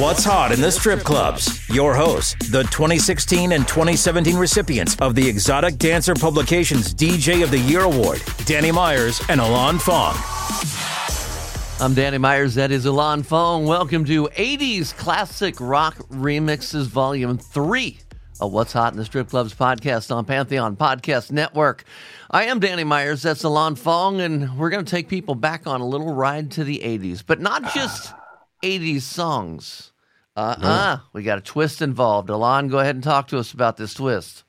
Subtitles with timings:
[0.00, 1.68] What's Hot in the Strip Clubs.
[1.68, 7.58] Your hosts, the 2016 and 2017 recipients of the Exotic Dancer Publications DJ of the
[7.58, 10.16] Year Award, Danny Myers and Alon Fong.
[11.80, 12.54] I'm Danny Myers.
[12.54, 13.66] That is Alon Fong.
[13.66, 17.98] Welcome to 80s Classic Rock Remixes Volume 3
[18.40, 21.84] of What's Hot in the Strip Clubs podcast on Pantheon Podcast Network.
[22.30, 23.20] I am Danny Myers.
[23.20, 26.64] That's Alon Fong, and we're going to take people back on a little ride to
[26.64, 28.14] the 80s, but not just
[28.62, 29.89] 80s songs.
[30.40, 32.30] Uh uh We got a twist involved.
[32.30, 34.44] Alon, go ahead and talk to us about this twist.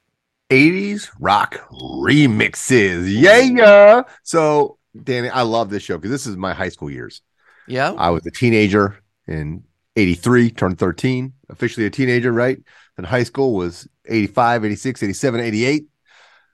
[0.49, 3.05] 80s rock remixes.
[3.07, 4.03] Yeah, yeah.
[4.23, 7.21] So, Danny, I love this show because this is my high school years.
[7.67, 7.91] Yeah.
[7.91, 9.63] I was a teenager in
[9.97, 12.57] 83, turned 13, officially a teenager, right?
[12.95, 15.85] Then high school was 85, 86, 87, 88.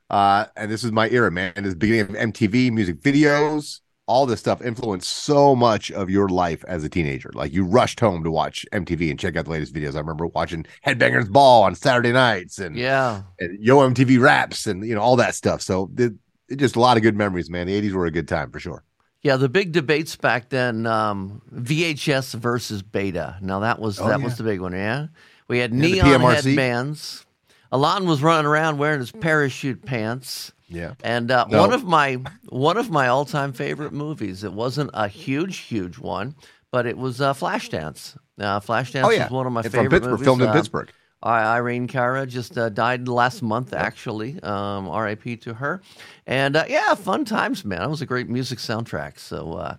[0.10, 1.54] Uh, and this is my era, man.
[1.56, 6.64] This beginning of MTV music videos, all this stuff influenced so much of your life
[6.68, 7.30] as a teenager.
[7.34, 9.96] Like you rushed home to watch MTV and check out the latest videos.
[9.96, 13.24] I remember watching Headbangers Ball on Saturday nights and Yeah.
[13.40, 15.62] and Yo MTV Raps and you know all that stuff.
[15.62, 16.14] So it,
[16.50, 17.68] it just a lot of good memories, man.
[17.68, 18.84] The 80s were a good time for sure.
[19.24, 23.36] Yeah, the big debates back then, um, VHS versus Beta.
[23.42, 24.24] Now that was Oh, that yeah.
[24.26, 24.72] was the big one.
[24.72, 25.08] Yeah,
[25.50, 27.26] we had the neon headbands.
[27.72, 30.94] Alon was running around wearing his parachute pants, Yeah.
[31.04, 31.62] and uh, No.
[31.62, 32.18] one of my
[32.50, 34.44] one of my all time favorite movies.
[34.44, 36.36] It wasn't a huge, huge one,
[36.72, 38.18] but it was uh, Flashdance.
[38.40, 39.24] Uh, Flashdance Oh yeah.
[39.24, 40.26] was one of my And favorite movies.
[40.26, 40.92] filmed in Uh, Pittsburgh.
[41.24, 44.40] Irene Cara just uh, died last month, actually.
[44.44, 45.38] Um, R.I.P.
[45.38, 45.82] to her.
[46.28, 47.82] And uh, yeah, fun times, man.
[47.82, 49.18] It was a great music soundtrack.
[49.20, 49.76] So, uh,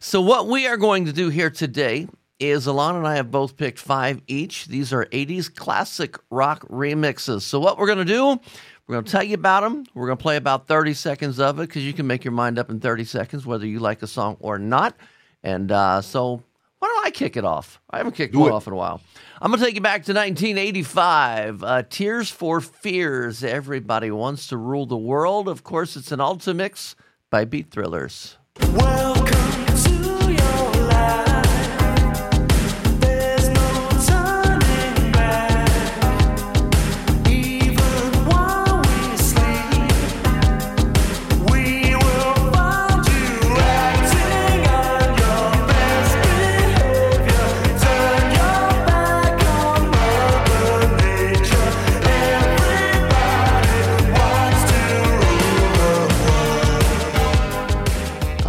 [0.00, 3.56] so what we are going to do here today is Alon and I have both
[3.56, 4.66] picked five each.
[4.66, 7.42] These are 80s classic rock remixes.
[7.42, 8.38] So, what we're going to do,
[8.86, 9.84] we're going to tell you about them.
[9.94, 12.58] We're going to play about 30 seconds of it because you can make your mind
[12.58, 14.96] up in 30 seconds whether you like a song or not.
[15.42, 16.42] And uh, so,
[16.78, 17.80] why don't I kick it off?
[17.90, 18.54] I haven't kicked Do one it.
[18.54, 19.00] off in a while.
[19.40, 21.62] I'm going to take you back to 1985.
[21.62, 23.42] Uh, Tears for Fears.
[23.44, 25.48] Everybody wants to rule the world.
[25.48, 26.94] Of course, it's an Ultimix
[27.30, 28.36] by Beat Thrillerz.
[28.60, 29.11] Welcome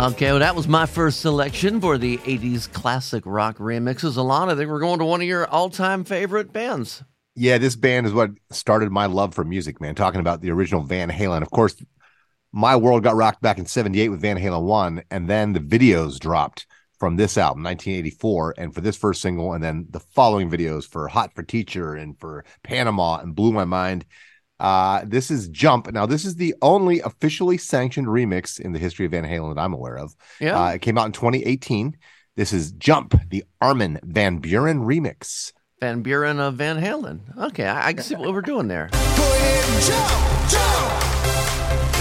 [0.03, 4.17] Okay, well, that was my first selection for the 80s classic rock remixes.
[4.17, 7.01] Alana, I think we're going to one of your all time favorite bands.
[7.37, 9.95] Yeah, this band is what started my love for music, man.
[9.95, 11.41] Talking about the original Van Halen.
[11.41, 11.81] Of course,
[12.51, 16.19] my world got rocked back in 78 with Van Halen 1, and then the videos
[16.19, 16.67] dropped
[16.99, 21.07] from this album, 1984, and for this first single, and then the following videos for
[21.07, 24.03] Hot for Teacher and for Panama and Blew My Mind.
[24.59, 25.91] Uh, this is Jump.
[25.91, 29.61] Now, this is the only officially sanctioned remix in the history of Van Halen that
[29.61, 30.15] I'm aware of.
[30.39, 30.61] Yeah.
[30.61, 31.97] Uh, it came out in 2018.
[32.35, 35.51] This is Jump, the Armin van Buuren remix.
[35.79, 37.19] Van Buuren of Van Halen.
[37.37, 38.89] Okay, I, I can see what we're doing there.
[38.91, 41.92] Go ahead and jump, jump.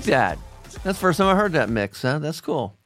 [0.00, 0.38] Like that.
[0.62, 2.20] That's the first time I heard that mix, huh?
[2.20, 2.76] That's cool.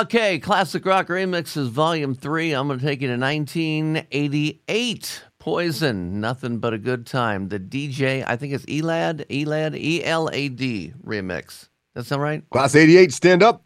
[0.00, 2.52] Okay, Classic Rock Remixes Volume 3.
[2.52, 5.24] I'm going to take you to 1988.
[5.38, 7.48] Poison, Nothing But a Good Time.
[7.48, 11.68] The DJ, I think it's Elad, Elad, E L A D remix.
[11.94, 12.48] That sound right?
[12.50, 13.64] Class 88, stand up.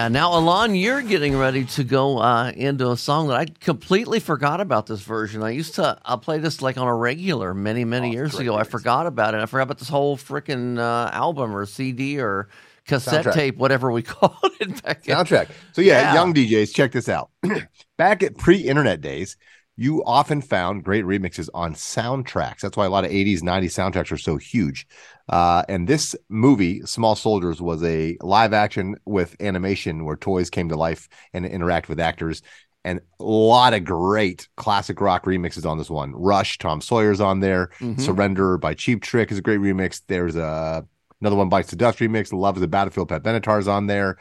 [0.00, 0.08] Yeah.
[0.08, 4.60] Now, Alon, you're getting ready to go uh, into a song that I completely forgot
[4.62, 5.42] about this version.
[5.42, 8.56] I used to I'll play this like on a regular many, many Oh, years ago.
[8.56, 9.42] I forgot about it.
[9.42, 12.48] I forgot about this whole freaking uh, album or CD or
[12.86, 13.32] cassette Soundtrack.
[13.34, 15.16] tape, whatever we called it back then.
[15.16, 15.50] Soundtrack.
[15.72, 16.14] So, yeah, Yeah.
[16.14, 17.30] young DJs, check this out.
[17.98, 19.36] Back at pre internet days,
[19.80, 22.60] you often found great remixes on soundtracks.
[22.60, 24.86] That's why a lot of 80s, 90s soundtracks are so huge.
[25.26, 30.68] Uh, and this movie, Small Soldiers, was a live action with animation where toys came
[30.68, 32.42] to life and interact with actors.
[32.84, 36.12] And a lot of great classic rock remixes on this one.
[36.14, 37.70] Rush, Tom Sawyer's on there.
[37.80, 37.98] Mhm.
[38.02, 40.02] Surrender by Cheap Trick is a great remix.
[40.06, 40.86] There's a
[41.22, 42.34] another one Bites the Dust remix.
[42.34, 43.08] Love is a Battlefield.
[43.08, 44.18] Pat Benatar's on there.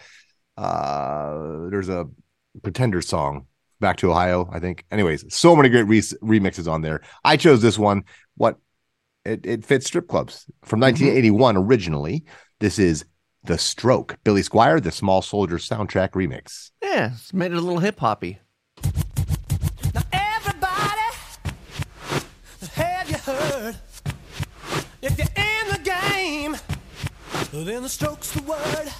[0.55, 2.07] Uh, there's a
[2.63, 3.45] Pretender song.
[3.79, 4.83] Back to Ohio, I think.
[4.91, 7.01] Anyways, so many great re- remixes on there.
[7.23, 8.03] I chose this one.
[8.35, 8.57] What
[9.25, 11.05] it, it fits strip clubs from mm-hmm.
[11.05, 12.25] 1981 originally.
[12.59, 13.05] This is
[13.45, 16.71] The Stroke, Billy Squier, the Small Soldiers soundtrack remix.
[16.81, 18.39] Yeah, it's made it a little hip hoppy.
[19.93, 21.01] Now everybody,
[22.73, 23.75] have you heard?
[25.01, 26.57] If you're in the game,
[27.53, 28.91] then the stroke's the word.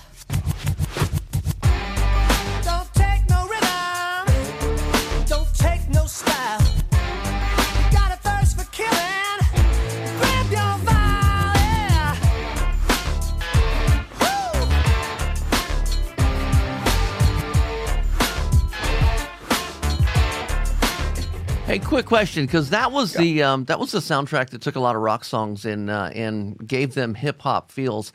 [21.99, 24.95] Quick question, because that was the um, that was the soundtrack that took a lot
[24.95, 28.13] of rock songs and uh, and gave them hip hop feels.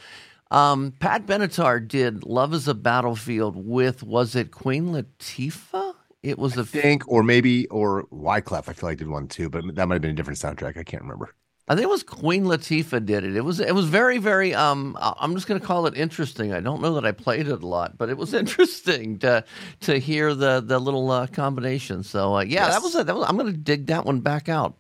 [0.51, 5.95] Um, Pat Benatar did "Love Is a Battlefield" with was it Queen Latifah?
[6.23, 9.51] It was a I think, or maybe, or Wyclef, I feel like did one too,
[9.51, 10.79] but that might have been a different soundtrack.
[10.79, 11.35] I can't remember.
[11.67, 13.37] I think it was Queen Latifah did it.
[13.37, 16.53] It was it was very very um I'm just going to call it interesting.
[16.53, 19.45] I don't know that I played it a lot, but it was interesting to
[19.81, 22.03] to hear the the little uh, combination.
[22.03, 24.49] So uh, yeah, that was a, that was I'm going to dig that one back
[24.49, 24.77] out.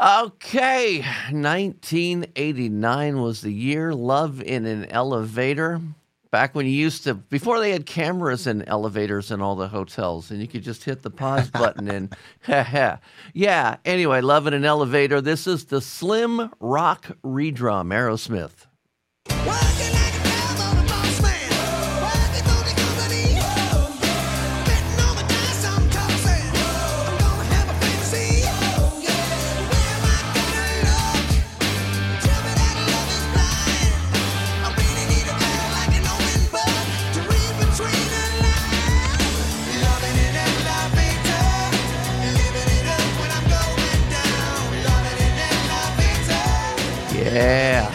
[0.00, 1.00] Okay,
[1.30, 3.94] 1989 was the year.
[3.94, 5.80] Love in an elevator.
[6.32, 10.30] Back when you used to, before they had cameras in elevators in all the hotels,
[10.30, 12.16] and you could just hit the pause button and,
[13.34, 13.76] yeah.
[13.84, 15.20] Anyway, love in an elevator.
[15.20, 18.66] This is the Slim Rok redrum, Aerosmith.
[47.32, 47.90] Yeah.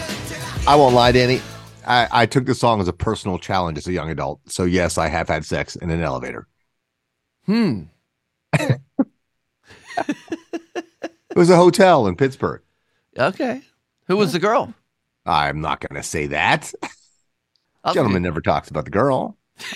[0.68, 1.42] I won't lie, Danny.
[1.86, 4.42] I, I took this song as a personal challenge as a young adult.
[4.50, 6.48] So, yes, I have had sex in an elevator.
[7.46, 7.84] Hmm.
[11.30, 12.62] It was a hotel in Pittsburgh.
[13.18, 13.62] Okay.
[14.08, 14.74] Who was the girl?
[15.24, 16.74] I'm not going to say that.
[17.84, 19.38] I'll- Gentleman never talks about the girl.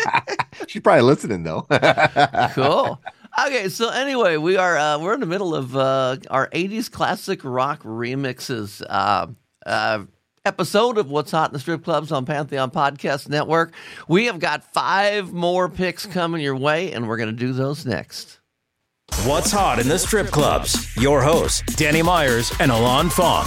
[0.68, 1.66] She's probably listening, though.
[2.54, 2.98] cool.
[3.46, 7.40] Okay, so anyway, we are uh, we're in the middle of uh, our '80s classic
[7.42, 9.28] rock remixes uh,
[9.64, 10.04] uh,
[10.44, 13.72] episode of What's Hot in the Strip Clubs on Pantheon Podcast Network.
[14.08, 17.86] We have got five more picks coming your way, and we're going to do those
[17.86, 18.40] next.
[19.24, 20.94] What's hot in the strip clubs?
[20.96, 23.46] Your hosts, Danny Myers and Alon Fong.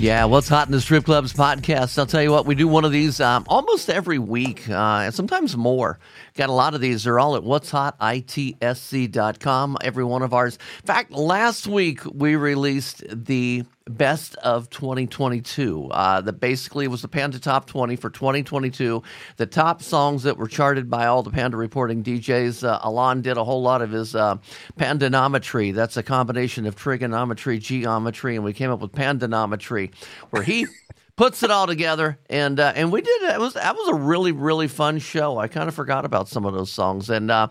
[0.00, 1.98] Yeah, what's hot in the strip clubs podcast?
[1.98, 5.12] I'll tell you what, we do one of these um, almost every week, uh, and
[5.12, 5.98] sometimes more.
[6.36, 7.02] Got a lot of these.
[7.02, 9.76] They're all at what's hot itsc.com.
[9.82, 10.56] Every one of ours.
[10.82, 15.88] In fact, last week we released the best of 2022.
[15.90, 19.02] Uh, that basically was the Panda Top 20 for 2022.
[19.36, 22.66] The top songs that were charted by all the Panda reporting DJs.
[22.66, 24.36] Uh, Alon did a whole lot of his uh,
[24.78, 25.74] pandanometry.
[25.74, 29.92] That's a combination of trigonometry, geometry, and we came up with pandanometry,
[30.30, 30.66] where he.
[31.18, 33.22] Puts it all together, and uh, and we did.
[33.22, 35.36] It was that was a really really fun show.
[35.36, 37.48] I kind of forgot about some of those songs, and uh,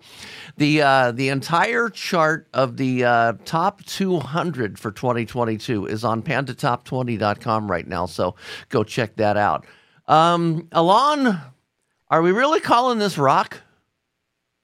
[0.55, 7.69] the uh, the entire chart of the uh, top 200 for 2022 is on pandatop20.com
[7.69, 8.05] right now.
[8.05, 8.35] So
[8.69, 9.65] go check that out.
[10.07, 11.37] Um, Alon,
[12.09, 13.59] are we really calling this rock?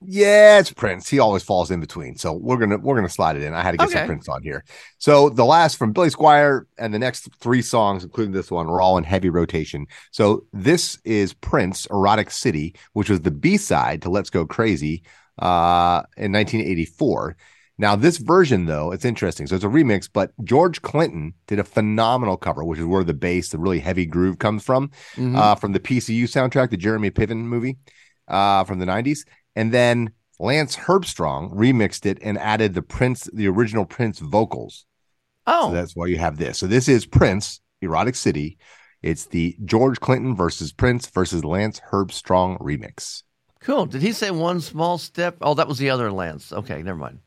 [0.06, 1.08] Yeah, it's Prince.
[1.08, 2.16] He always falls in between.
[2.16, 3.54] So we're gonna we're gonna slide it in.
[3.54, 4.00] I had to get Okay.
[4.00, 4.64] some Prince on here.
[4.98, 8.80] So the last from Billy Squier and the next three songs, including this one, are
[8.80, 9.86] all in heavy rotation.
[10.10, 15.02] So this is Prince, Erotic City, which was the B side to Let's Go Crazy
[15.38, 17.36] uh in 1984.
[17.76, 19.48] Now, this version, though, it's interesting.
[19.48, 23.14] So it's a remix, but George Clinton did a phenomenal cover, which is where the
[23.14, 25.36] bass, the really heavy groove comes from, Mhm.
[25.36, 27.78] uh, from the PCU soundtrack, the Jeremy Piven movie
[28.28, 29.24] uh, from the 90s.
[29.56, 34.84] And then Lance Herbstrong remixed it and added the Prince, the original Prince vocals.
[35.46, 36.58] oh, So that's why you have this.
[36.58, 38.58] So this is Prince, Erotic City.
[39.02, 43.22] It's the George Clinton versus Prince versus Lance Herbstrong remix.
[43.60, 43.86] Cool.
[43.86, 45.36] Did he say one small step?
[45.40, 46.52] Oh, that was the other Lance.
[46.52, 47.20] Okay, never mind.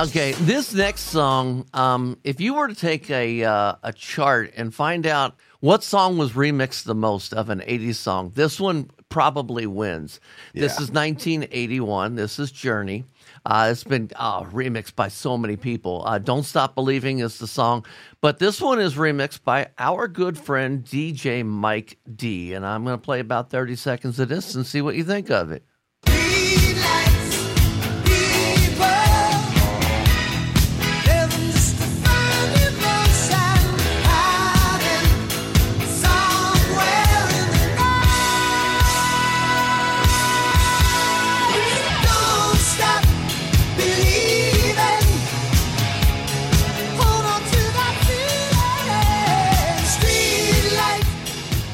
[0.00, 4.74] Okay, this next song, um, if you were to take a uh, a chart and
[4.74, 9.66] find out what song was remixed the most of an 80s song, this one probably
[9.66, 10.18] wins.
[10.54, 10.84] This Yeah.
[10.84, 12.14] is 1981.
[12.14, 13.04] This is Journey.
[13.44, 16.02] Uh, it's been uh, remixed by so many people.
[16.06, 17.84] Uh, Don't Stop Believing is the song,
[18.22, 22.54] but this one is remixed by our good friend DJ Mike D.
[22.54, 25.30] And I'm going to play about 30 seconds of this and see what you think
[25.30, 25.62] of it.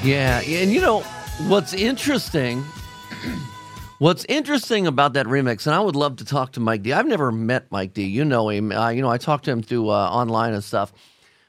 [0.07, 1.01] Yeah, and you know
[1.49, 2.63] what's interesting?
[3.99, 6.93] What's interesting about that remix, and I would love to talk to Mike D.
[6.93, 8.05] I've never met Mike D.
[8.05, 8.71] You know him.
[8.71, 10.93] Uh, you know I talked to him through uh, online and stuff.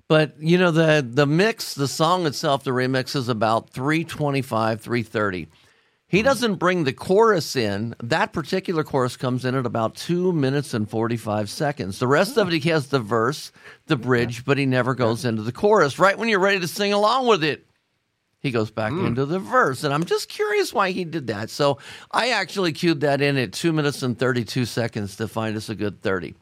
[0.08, 4.42] But you know the the mix, the song itself, the remix is about three twenty
[4.42, 5.50] five, three thirty.
[6.08, 7.94] He doesn't bring the chorus in.
[8.02, 12.00] That particular chorus comes in at about two minutes and 45 seconds.
[12.00, 13.52] The rest of it, he has the verse,
[13.88, 16.00] the bridge, but he never goes into the chorus.
[16.00, 17.67] Right when you're ready to sing along with it,
[18.48, 19.06] he goes back hmm.
[19.06, 19.84] into the verse.
[19.84, 21.50] And I'm just curious why he did that.
[21.50, 21.78] So
[22.12, 25.76] I actually queued that in at two minutes and 32 seconds to find us a
[25.76, 26.36] good 30.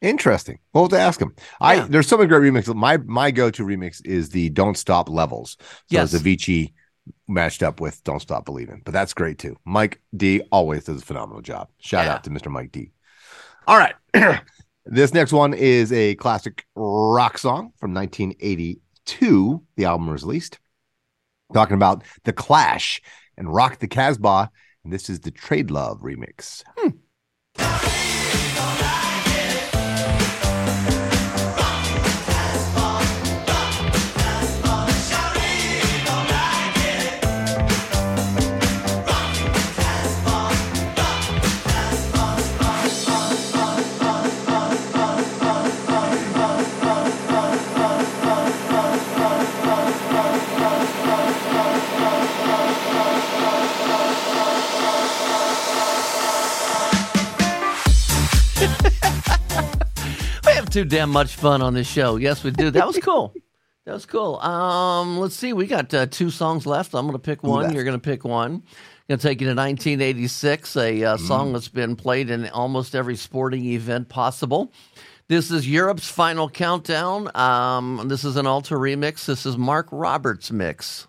[0.00, 0.58] Interesting.
[0.74, 1.34] We'll to ask him.
[1.60, 1.86] I Yeah.
[1.88, 2.74] there's so many great remixes.
[2.74, 5.56] My my go to remix is the "Don't Stop" levels.
[5.60, 6.12] So Yes.
[6.12, 6.74] Avicii
[7.26, 9.56] matched up with "Don't Stop Believing," but that's great too.
[9.64, 11.68] Mike D always does a phenomenal job.
[11.78, 12.14] Shout Yeah.
[12.14, 12.50] out to Mr.
[12.52, 12.92] Mike D.
[13.66, 13.94] All right,
[14.84, 19.62] this next one is a classic rock song from 1982.
[19.76, 20.58] The album was released,
[21.54, 23.00] talking about the Clash
[23.38, 24.50] and "Rock the Casbah,"
[24.84, 26.62] and this is the Tradelove remix.
[27.56, 27.93] We
[60.74, 62.16] too damn much fun on this show.
[62.16, 62.68] Yes, we do.
[62.68, 63.32] That was cool.
[63.86, 64.40] That was cool.
[64.40, 65.52] Um, let's see.
[65.52, 66.94] We got uh, two songs left.
[66.94, 67.62] I'm going to pick one.
[67.62, 67.74] left.
[67.76, 68.64] You're going to pick one.
[69.08, 73.14] Going to take you to 1986, a uh, song that's been played in almost every
[73.14, 74.72] sporting event possible.
[75.28, 77.30] This is Europe's final countdown.
[77.36, 79.26] Um, this is an alter remix.
[79.26, 81.06] This is Mark Roberts' mix.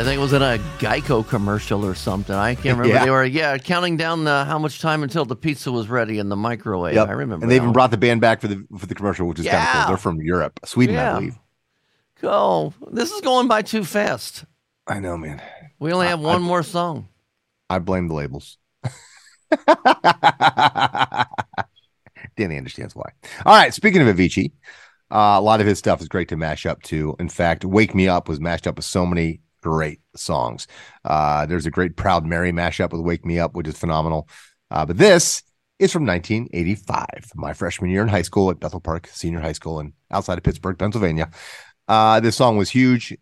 [0.00, 2.34] I think it was in a Geico commercial or something.
[2.34, 2.88] I can't remember.
[2.88, 3.04] Yeah.
[3.04, 6.30] They were, yeah, counting down the how much time until the pizza was ready in
[6.30, 6.94] the microwave.
[6.94, 7.06] Yep.
[7.08, 7.44] I remember.
[7.44, 9.58] And they even brought the band back for the for the commercial, which is kind
[9.58, 9.86] of cool.
[9.88, 11.10] They're from Europe, Sweden, Yeah.
[11.10, 11.38] I believe.
[12.22, 12.72] Go.
[12.90, 14.46] This is going by too fast.
[14.86, 15.42] I know, man.
[15.78, 17.08] We only I- have one I- more song.
[17.68, 18.56] I blame the labels.
[22.36, 23.10] Danny understands why.
[23.44, 23.74] All right.
[23.74, 24.52] Speaking of Avicii,
[25.10, 27.16] uh, a lot of his stuff is great to mash up to.
[27.18, 30.66] In fact, "Wake Me Up" was mashed up with so many great songs.
[31.04, 34.28] Uh, there's a great "Proud Mary" mashup with "Wake Me Up," which is phenomenal.
[34.70, 35.42] Uh, but this
[35.78, 39.80] is from 1985, my freshman year in high school at Bethel Park Senior High School
[39.80, 41.30] in outside of Pittsburgh, Pennsylvania.
[41.88, 43.16] Uh, this song was huge.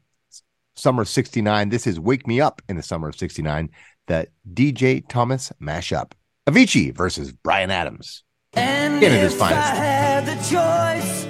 [0.74, 1.70] Summer of 69.
[1.70, 3.70] This is Wake Me Up in the summer of 69,
[4.06, 6.12] the DJ Tommis mashup.
[6.48, 8.22] Avicii versus Bryan Adams.
[8.54, 9.72] And In at his if I finest.
[9.76, 11.26] had the choice,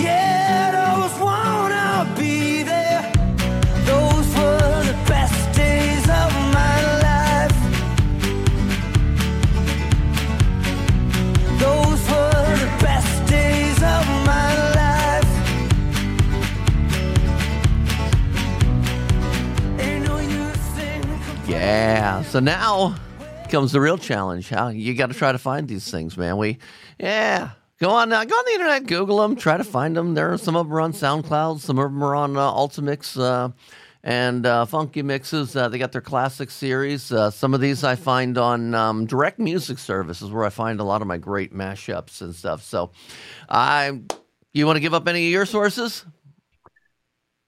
[0.00, 0.33] yeah,
[22.34, 22.96] So now
[23.48, 24.48] comes the real challenge.
[24.48, 26.36] How you got to try to find these things, man.
[26.36, 26.58] We,
[26.98, 30.14] yeah, go on now, go on the internet, Google them, try to find them.
[30.14, 33.16] There are some of them are on SoundCloud, some of them are on uh, Ultimix.
[33.16, 33.52] Uh,
[34.02, 37.12] and uh, Funky Mixes, uh, they got their classic series.
[37.12, 40.84] Uh, some of these I find on um, direct music services where I find a
[40.84, 42.64] lot of my great mashups and stuff.
[42.64, 42.90] So,
[43.48, 44.00] I,
[44.52, 46.04] you want to give up any of your sources?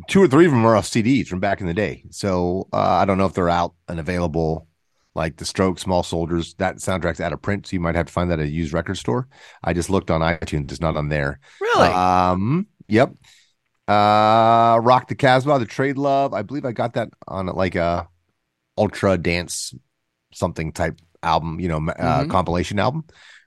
[0.09, 2.05] two or three of them are off CDs from back in the day.
[2.11, 4.67] So uh, I don't know if they're out and available,
[5.15, 6.55] like the Strokes, Small Soldiers.
[6.55, 8.73] That soundtrack's out of print, so you might have to find that at a used
[8.73, 9.29] record store.
[9.63, 11.41] I just looked on iTunes; it's not on there.
[11.61, 11.89] Really?
[11.89, 12.67] Um.
[12.89, 13.15] Yep.
[13.87, 16.35] Uh, Rock the Casbah, the Tradelove.
[16.35, 18.07] I believe I got that on like a
[18.77, 19.75] ultra dance
[20.33, 22.31] something type album, you know, uh, Mhm.
[22.31, 23.05] compilation album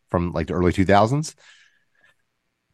[0.09, 1.35] from like the early 2000s.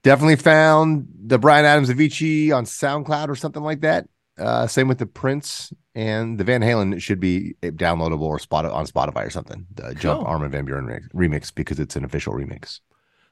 [0.07, 4.07] Definitely found the Bryan Adams Avicii on SoundCloud or something like that.
[4.37, 8.85] Uh, same with the Prince and the Van Halen should be downloadable or spot on
[8.87, 9.65] Spotify or something.
[9.73, 10.27] The Jump Cool.
[10.27, 12.79] Armin van Buuren remix, remix because it's an official remix.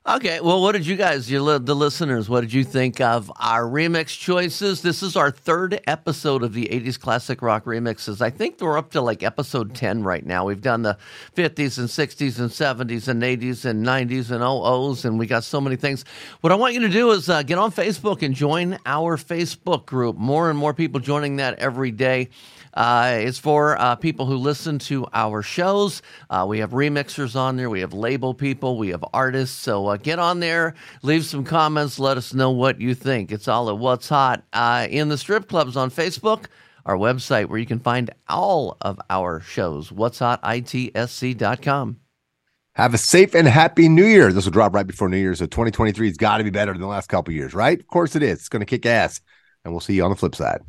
[0.08, 4.10] Okay, well, what did you guys, the listeners, what did you think of our remix
[4.10, 4.84] choices?
[4.84, 8.22] This is our third episode of the 80s classic rock remixes.
[8.22, 10.46] I think we're up to like episode 10 right now.
[10.46, 11.00] We've done the
[11.36, 15.60] 50s and 60s and 70s and 80s and 90s and 00s, and we got so
[15.60, 16.06] many things.
[16.42, 19.88] What I want you to do is uh, get on Facebook and join our Facebook
[19.88, 20.18] group.
[20.18, 22.30] More and more people joining that every day.
[22.76, 26.02] Uh, it's for uh, people who listen to our shows.
[26.30, 27.70] Uh, we have remixers on there.
[27.70, 28.78] We have label people.
[28.78, 29.58] We have artists.
[29.58, 33.32] So uh, get on there, leave some comments, let us know what you think.
[33.32, 36.46] It's all at What's Hot uh, in the strip clubs on Facebook.
[36.86, 39.92] Our website where you can find all of our shows.
[39.92, 42.00] What's Hot ITSC.com.
[42.76, 44.34] Have a safe and happy new year.
[44.34, 45.34] This will drop right before New Year.
[45.34, 47.80] So 2023 has got to be better than the last couple years, right?
[47.80, 48.40] Of course it is.
[48.40, 49.22] It's going to kick ass.
[49.64, 50.60] And we'll see you on the flip side.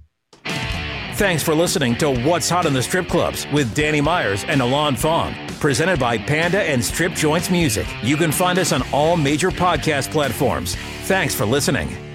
[1.17, 4.97] Thanks for listening to What's Hot in the Strip Clubs with Danny Myers and Alon
[4.97, 5.35] Fong.
[5.61, 7.87] Presented by Panda and Strip Joints Music.
[8.03, 10.75] You can find us on all major podcast platforms.
[11.05, 12.06] Thanks for listening.